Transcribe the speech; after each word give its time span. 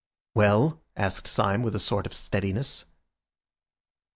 "Well?" 0.33 0.81
asked 0.97 1.27
Syme 1.27 1.61
with 1.61 1.75
a 1.75 1.79
sort 1.79 2.07
of 2.07 2.13
steadiness. 2.15 2.85